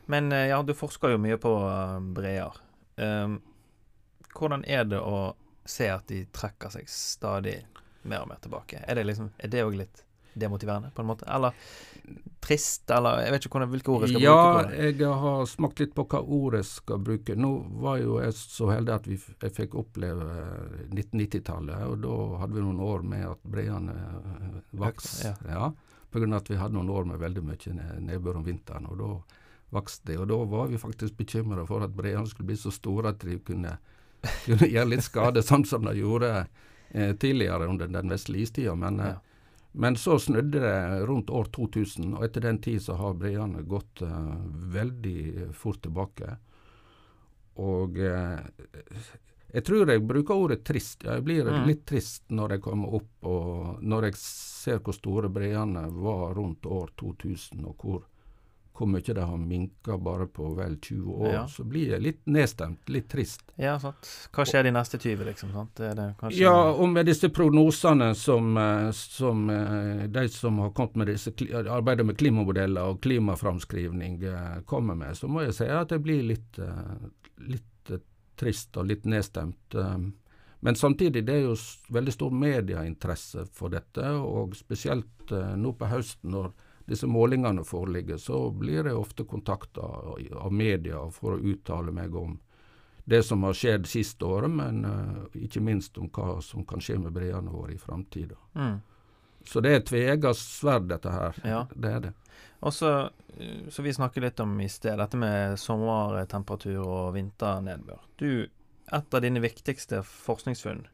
[0.06, 2.58] Men eh, ja, du forsker jo mye på uh, breer.
[2.98, 3.38] Um,
[4.34, 7.60] hvordan er det å se at de trekker seg stadig
[8.04, 8.82] mer og mer tilbake?
[8.88, 10.04] Er det liksom, er det òg litt
[10.40, 11.26] demotiverende, på en måte?
[11.28, 11.54] Eller
[12.44, 14.98] trist, eller Jeg vet ikke hvordan, hvilke ord jeg skal Ja, bruke på det.
[15.00, 17.36] jeg har smakt litt på hva ord jeg skal bruke.
[17.40, 17.52] Nå
[17.84, 20.26] var jo jeg så heldig at vi, jeg fikk oppleve
[20.92, 23.96] 1990-tallet, og da hadde vi noen år med at breene
[24.72, 25.32] vokste.
[25.32, 25.36] Ja.
[25.50, 25.72] Ja.
[26.14, 29.12] av at vi hadde noen år med veldig mye nedbør om vinteren, og da
[29.74, 33.10] vokste det, Og da var vi faktisk bekymra for at breene skulle bli så store
[33.10, 33.78] at de kunne,
[34.46, 36.46] kunne gjøre litt skade, sånn som de gjorde
[36.92, 38.76] eh, tidligere under den vesle istida.
[38.76, 39.22] Men eh, Ja.
[39.74, 44.02] Men så snudde det rundt år 2000, og etter den tid så har breene gått
[44.06, 44.36] uh,
[44.74, 46.36] veldig fort tilbake.
[47.62, 48.40] Og uh,
[49.54, 51.04] jeg tror jeg bruker ordet trist.
[51.06, 51.68] Jeg blir Mm.
[51.68, 56.66] litt trist når jeg kommer opp og når jeg ser hvor store breene var rundt
[56.66, 58.02] år 2000, og hvor,
[58.74, 61.34] hvor mye de har minka bare på vel 20 år.
[61.34, 61.42] Ja.
[61.48, 63.44] Så blir jeg litt nedstemt, litt trist.
[63.62, 64.10] Ja, sant.
[64.34, 65.52] Hva skjer de neste 20, liksom?
[65.54, 65.76] sant?
[65.78, 70.96] Det kanskje Ja, og med disse prognosene som, eh, som eh, de som har kommet
[71.04, 75.94] med disse arbeider med klimamodeller og klimaframskrivning eh, kommer med, så må jeg si at
[75.94, 76.60] jeg blir litt,
[77.46, 77.96] litt
[78.40, 79.78] trist og litt nedstemt.
[80.64, 81.56] Men samtidig det er jo
[81.94, 86.54] veldig stor medieinteresse for dette, og spesielt nå på høsten når
[86.86, 89.82] disse målingene foreligger, så blir jeg ofte kontakta
[90.36, 92.40] av media for å uttale meg om
[93.06, 96.98] det som har skjedd siste året, men uh, ikke minst om hva som kan skje
[97.04, 98.36] med breene våre i framtida.
[98.56, 98.80] Mm.
[99.44, 101.40] Så det er et tvega sverd, dette her.
[101.44, 101.66] Ja.
[101.76, 102.14] Det er det.
[102.64, 103.10] Og så,
[103.70, 108.00] så vi snakker litt om i sted, dette med sommertemperatur og vinternedbør.
[108.16, 108.48] Du,
[108.88, 110.86] et av dine viktigste forskningsfunn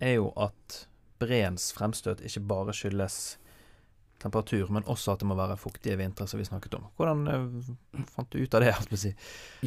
[0.00, 0.82] er jo at
[1.20, 3.38] breens fremstøt ikke bare skyldes
[4.22, 6.86] temperatur, men også at det må være fuktige vintre, som vi snakket om.
[6.98, 8.98] Hvordan uh, fant du ut av det?
[9.00, 9.12] Si?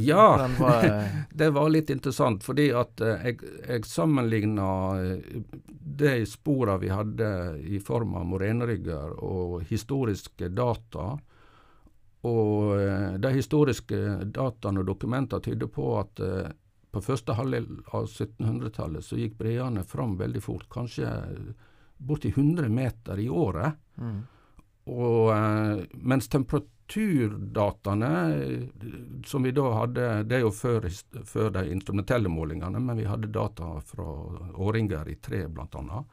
[0.05, 1.17] Ja, var, uh...
[1.41, 4.69] det var litt interessant, fordi at uh, jeg, jeg sammenligna
[6.03, 7.29] de sporene vi hadde
[7.65, 11.13] i form av morenerygger og historiske data.
[12.23, 13.97] Og de historiske
[14.31, 16.21] dataene og dokumentene tyder på at
[16.93, 17.65] på første halvdel
[17.97, 21.09] av 1700-tallet så gikk breene fram veldig fort, kanskje
[21.97, 23.73] borti 100 meter i året.
[23.97, 24.21] Mm.
[24.83, 28.11] Og, eh, mens temperaturdataene
[29.25, 30.89] som vi da hadde, det er jo før,
[31.25, 34.07] før, de instrumentelle målingene, men vi hadde data fra
[34.59, 36.03] årringer i tre bl.a.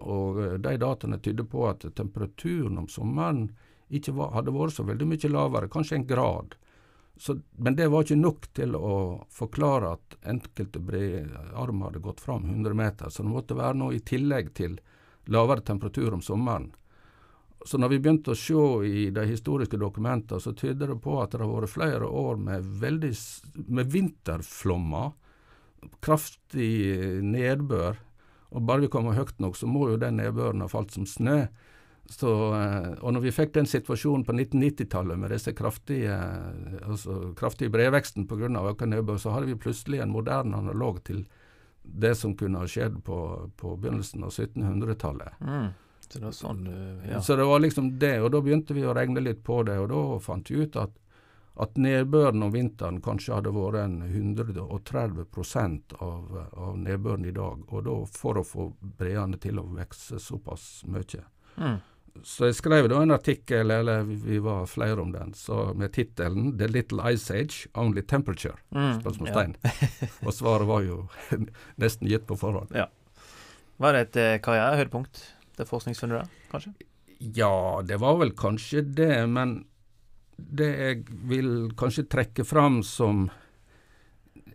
[0.00, 3.50] Og eh, de dataene tydde på at temperaturen om sommeren
[3.90, 6.54] ikke var, hadde vært så veldig mye lavere, kanskje en grad.
[7.20, 12.46] Så, men det var ikke nok til å forklare at enkelte brearmer hadde gått fram
[12.48, 14.78] 100 meter, så det måtte være noe i tillegg til
[15.30, 16.70] lavere temperatur om sommeren.
[17.66, 21.34] Så når vi begynte å se i de historiske dokumentene, så tyder det på at
[21.34, 23.10] det har vært flere år med, veldig,
[23.68, 25.10] med vinterflommer,
[26.04, 26.70] kraftig
[27.24, 28.00] nedbør.
[28.50, 31.42] Og bare vi kommer høyt nok, så må jo den nedbøren ha falt som snø.
[32.10, 36.16] Så, eh, og når vi fikk den situasjonen på 1990-tallet med disse kraftige,
[36.82, 38.48] altså kraftige brevveksten pga.
[38.72, 41.26] økt nedbør, så hadde vi plutselig en moderne analog til
[41.82, 43.20] det som kunne ha skjedd på,
[43.56, 45.38] på begynnelsen av 1700-tallet.
[45.40, 45.70] Mm.
[46.10, 46.64] Så det, sånn,
[47.10, 47.20] ja.
[47.22, 49.88] så det var liksom det, og da begynte vi å regne litt på det, og
[49.92, 50.96] da fant vi ut at,
[51.62, 57.86] at nedbøren om vinteren kanskje hadde vært en 130% av, av nedbøren i dag, og
[57.86, 61.22] da for å få breene til å vokse såpass mye.
[61.60, 61.78] Mm.
[62.26, 66.56] Så jeg skrev da en artikkel, eller vi var flere om den, så med tittelen
[66.58, 68.58] 'The Little Ice Age, Only Temperature'.
[68.74, 69.56] Mm, spørsmålstegn.
[69.62, 70.08] Ja.
[70.26, 71.04] og svaret var jo
[71.82, 72.74] nesten gitt på forhånd.
[72.74, 72.88] Ja.
[73.80, 75.22] Var det et eh, karrierehøydepunkt?
[75.60, 76.74] Det forskningsfunnet der, kanskje?
[77.20, 79.58] Ja, det var vel kanskje det, men
[80.36, 83.26] det jeg vil kanskje trekke fram som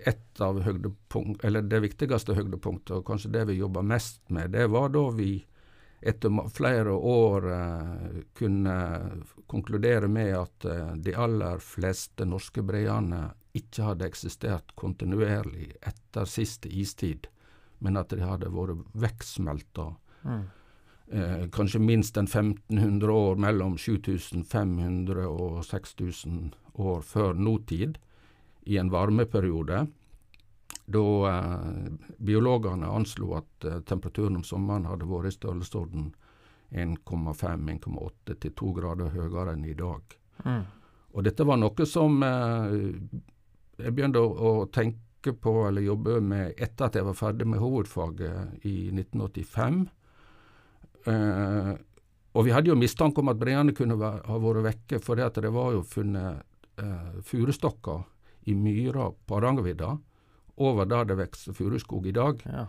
[0.05, 4.65] et av høydepunkt, eller det viktigste høydepunktet, og kanskje det vi jobba mest med, det
[4.73, 5.37] var da vi
[6.05, 8.75] etter flere år eh, kunne
[9.49, 13.23] konkludere med at eh, de aller fleste norske breene
[13.57, 17.29] ikke hadde eksistert kontinuerlig etter siste istid,
[17.79, 19.91] men at de hadde vært vekksmelta
[20.25, 20.45] mm
[21.11, 27.97] eh, kanskje minst en 1500 år, mellom 7500 og 6000 år før nåtid,
[28.65, 29.85] i en varmeperiode.
[30.85, 36.11] Da eh, biologene anslo at eh, temperaturen om sommeren hadde vært i størrelsesorden
[36.75, 40.17] 1,5-1,8 til 2 grader høyere enn i dag.
[40.45, 40.63] Mm.
[41.15, 42.75] Og dette var noe som eh,
[43.79, 47.61] jeg begynte å, å, tenke på eller jobbe med etter at jeg var ferdig med
[47.63, 49.85] hovedfaget i 1985.
[51.05, 51.73] Eh,
[52.35, 55.51] og vi hadde jo mistanke om at breene kunne ha vært vekke, for det, det
[55.55, 56.43] var jo funnet
[56.81, 58.03] eh, furustokker
[58.51, 59.93] i myra på Hardangervidda,
[60.65, 62.43] over der det vokser furuskog i dag.
[62.45, 62.65] Ja.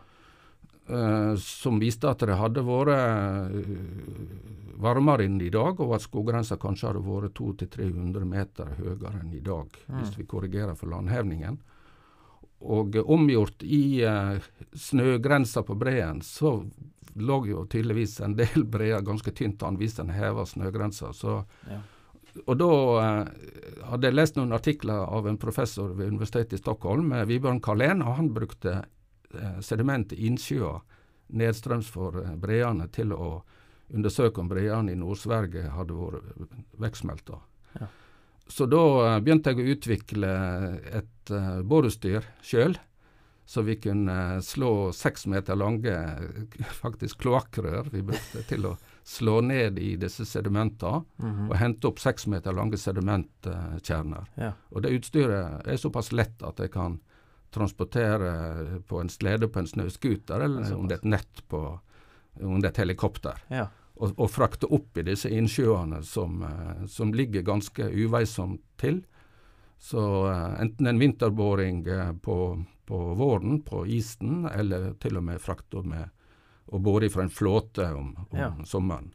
[0.87, 6.61] Uh, som viste at det hadde vært uh, varmere enn i dag, og at skoggrensa
[6.63, 9.97] kanskje hadde vært 200-300 meter høyere enn i dag, mm.
[9.99, 11.59] hvis vi korrigerer for landhevningen.
[12.71, 13.99] Og omgjort i
[14.79, 16.55] snøgrensa på breen, så
[17.17, 21.13] lå jo tydeligvis en del breer ganske tynt an hvis en heva snøgrensa.
[21.71, 21.81] Ja.
[22.45, 23.31] Og da eh,
[23.89, 28.05] hadde jeg lest noen artikler av en professor ved Universitetet i Stockholm, eh, Vibjørn Karlén,
[28.05, 30.83] og han brukte eh, sediment i innsjøer
[31.29, 33.31] nedstrøms for eh, breene til å
[33.95, 36.51] undersøke om breene i Nord-Sverige hadde vært
[36.83, 37.41] vekstsmelta.
[37.81, 37.89] Ja.
[38.47, 40.33] Så da eh, begynte jeg å utvikle
[41.01, 42.77] et uh, borestyr sjøl
[43.49, 45.95] så vi kunne slå seks meter lange
[46.83, 48.73] faktisk kloakkrør vi brukte til å
[49.07, 51.51] slå ned i disse sedimentene mm -hmm.
[51.51, 54.27] og hente opp seks meter lange sedimentkjerner.
[54.35, 54.53] Ja.
[54.71, 57.01] Og det utstyret er såpass lett at jeg kan
[57.51, 61.81] transportere på en slede på en snøscooter, eller om det er et nett på
[62.43, 63.39] om det er et helikopter.
[63.49, 63.69] Ja.
[63.95, 69.05] Og, og, frakte opp i disse innsjøene som, uh, som ligger ganske uveisomt til.
[69.79, 71.87] Så uh, enten en vinterboring
[72.21, 76.13] på på våren på isen, eller til og med frakta med
[76.67, 78.51] og bore fra en flåte om, om ja.
[78.67, 79.13] sommeren.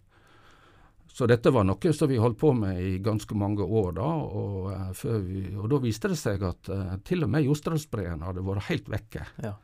[1.11, 4.69] Så dette var noe som vi holdt på med i ganske mange år da, og,
[4.71, 8.69] uh, vi, og da viste det seg at uh, til og med Jostedalsbreen hadde vært
[8.69, 9.25] helt vekke.
[9.43, 9.57] Ja.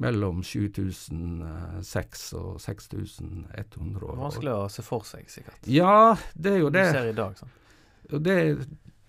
[0.00, 4.20] Mellom 7006 og 6100 år.
[4.20, 5.64] Vanskelig å se for seg, sikkert.
[5.68, 6.84] Ja, det er jo det.
[6.84, 7.56] Du ser i dag, sånn.
[8.10, 8.36] Det,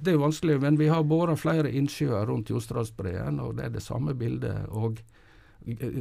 [0.01, 3.75] det er jo vanskelig, men vi har båret flere innsjøer rundt Jostedalsbreen, og det er
[3.75, 4.65] det samme bildet.
[4.69, 5.01] og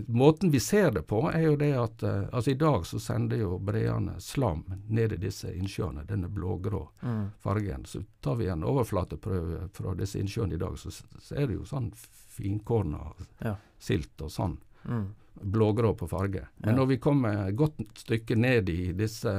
[0.07, 3.42] Måten vi ser det på, er jo det at uh, altså i dag så sender
[3.42, 7.26] jo breene slam ned i disse innsjøene, denne blågrå mm.
[7.44, 7.84] fargen.
[7.84, 11.68] Så tar vi en overflateprøve fra disse innsjøene i dag, så, så er det jo
[11.68, 11.90] sånn
[12.40, 13.03] finkorna
[13.44, 13.59] ja.
[13.78, 14.57] silt og sånn.
[14.88, 15.05] Mm.
[15.40, 16.46] Blågrå på farge.
[16.64, 16.78] Men Ja.
[16.80, 19.34] når vi kommer et godt stykke ned i disse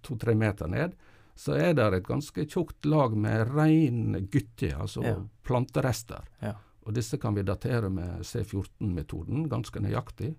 [0.00, 0.96] to-tre meter ned,
[1.36, 5.16] så er det et ganske tjukt lag med rein gytti, altså Ja.
[5.44, 6.24] planterester.
[6.42, 6.54] Ja.
[6.86, 10.34] Og disse kan vi datere med C14-metoden, ganske nøyaktig.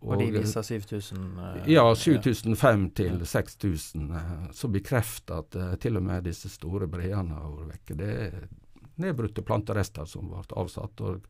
[0.00, 5.96] Og de viser 7000 eh, Ja, 7005 til 6000, eh, som bekrefter at eh, til
[5.98, 7.96] og med disse store breene har vekke.
[7.98, 8.48] Det er
[9.02, 11.26] nedbrutte planterester som ble avsatt, og,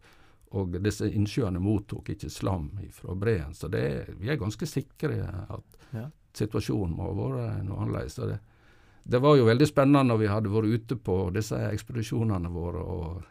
[0.52, 3.54] og disse innsjøene mottok ikke slam fra breen.
[3.56, 5.16] Så det, er- vi er ganske sikre
[5.48, 6.10] at Ja.
[6.36, 8.14] situasjonen må ha vært noe annerledes.
[8.20, 8.38] Det,
[9.08, 13.22] det var jo veldig spennende når vi hadde vært ute på disse ekspedisjonene våre og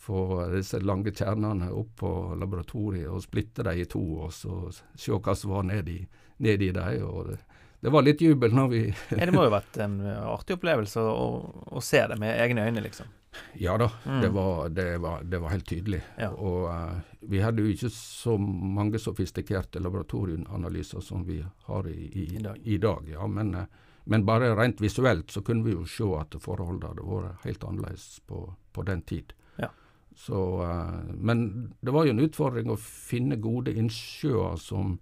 [0.00, 0.22] få
[0.54, 2.10] disse lange kjernene opp på
[2.40, 5.98] laboratoriet og splitte dem i to, og så se hva som var nedi,
[6.40, 7.02] nedi dem.
[7.04, 7.36] Og det,
[7.84, 8.80] det var litt jubel når vi
[9.18, 11.26] Ja, det må jo ha vært en artig opplevelse å,
[11.68, 13.12] å se det med egne øyne, liksom.
[13.60, 14.20] Ja da, Mm.
[14.24, 16.00] det, var, det, var, det var helt tydelig.
[16.18, 16.30] Ja.
[16.32, 16.96] Og uh,
[17.28, 22.58] vi hadde jo ikke så mange sofistikerte laboratorieanalyser som vi har i, i, I dag.
[22.64, 23.26] i dag ja.
[23.26, 23.68] men, eh,
[24.04, 28.08] men bare rent visuelt så kunne vi jo se at forholdene hadde vært helt annerledes
[28.26, 28.42] på,
[28.72, 29.34] på den tid.
[29.60, 29.70] Ja.
[30.16, 34.98] Så, eh, men det var jo en utfordring å finne gode innsjøer som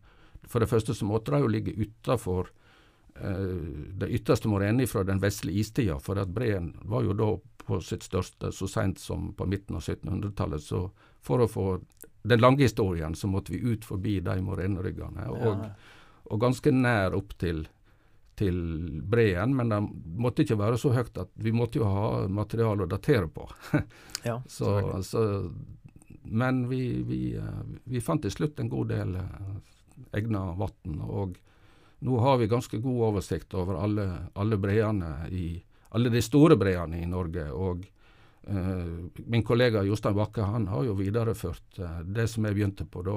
[0.49, 2.47] For det første så måtte de jo ligge utafor
[3.21, 7.27] eh, det ytterste morenet fra den vesle istida, for at breen var jo da
[7.69, 10.63] på sitt største så seint som på midten av 1700-tallet.
[10.65, 10.87] Så
[11.21, 11.67] for å få
[12.23, 15.27] den lange historien, så måtte vi ut forbi de moreneryggene.
[15.35, 15.67] Og,
[16.33, 17.67] og ganske nær opp til,
[18.39, 18.59] til
[19.03, 19.81] breen, men det
[20.23, 23.49] måtte ikke være så høyt at vi måtte jo ha materiale å datere på.
[24.29, 24.71] ja, Så,
[25.07, 25.25] så,
[26.23, 29.53] men vi, vi, eh, vi fant til slutt en god del eh,
[30.19, 31.37] egna vann, og
[32.07, 34.09] nå har vi ganske god oversikt over alle,
[34.39, 35.47] alle breene i
[35.97, 37.49] alle de store breene i Norge.
[37.51, 37.87] og
[38.47, 43.17] eh, Min kollega Jostein Bakke han har jo videreført det som jeg begynte på da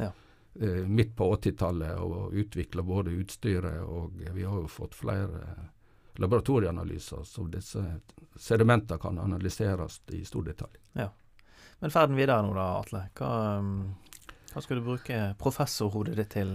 [0.00, 0.12] Ja.
[0.60, 5.44] Eh, midt på 80-tallet, og utvikla både utstyret og vi har jo fått flere
[6.20, 7.84] laboratorieanalyser, så disse
[8.36, 10.76] sedimentene kan analyseres i stor detalj.
[10.98, 11.08] Ja.
[11.80, 13.06] Men ferden videre nå da, Atle.
[13.16, 13.30] Hva,
[14.52, 16.52] hva skal du bruke professorhodet ditt til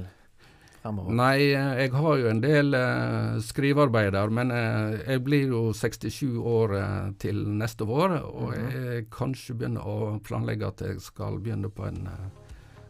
[0.84, 1.16] fremover?
[1.18, 6.36] Nei, eh, jeg har jo en del eh, skrivearbeider, men eh, jeg blir jo 67
[6.38, 8.72] år eh, til neste vår, og Mhm.
[8.86, 12.30] jeg kanskje begynner å planlegge at jeg skal begynne på en eh,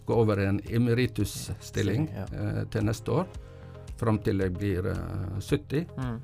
[0.05, 2.25] Gå over i en emeritus-stilling ja.
[2.39, 3.29] eh, til neste år,
[3.97, 5.87] fram til jeg blir eh, 70.
[5.97, 6.19] Mm.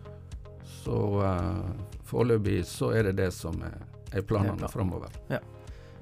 [0.84, 4.69] Så eh, foreløpig så er det det som er, planene plan.
[4.69, 5.17] framover.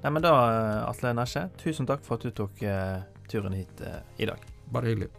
[0.02, 3.00] Nei, men da, eh, Atle Nesje, tusen takk for at du tok eh,
[3.32, 4.44] turen hit eh, i dag.
[4.72, 5.10] Bare hyggelig.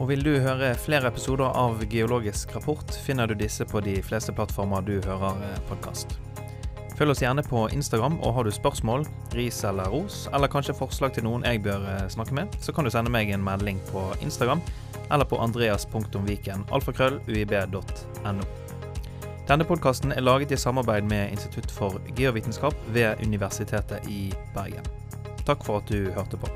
[0.00, 4.34] Og vil du høre flere episoder av Geologisk rapport, finner du disse på de fleste
[4.34, 6.18] plattformer du hører podkast.
[6.94, 11.16] Følg oss gjerne på Instagram, og har du spørsmål, ris eller ros, eller kanskje forslag
[11.16, 14.06] til noen jeg bør eh, snakke med, så kan du sende meg en melding på
[14.22, 14.62] Instagram
[15.10, 18.46] eller på andreas.viken alfakrølluib.no.
[19.44, 24.86] Denne podkasten er laget i samarbeid med Institutt for geovitenskap ved Universitetet i Bergen.
[25.44, 26.48] Takk for at du hørte på.